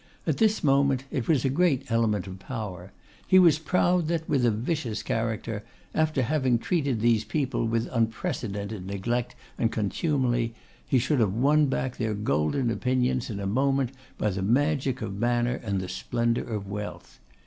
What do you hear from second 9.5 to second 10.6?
and contumely,